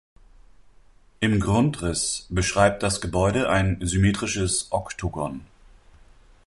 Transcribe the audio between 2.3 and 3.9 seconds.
beschreibt das Gebäude ein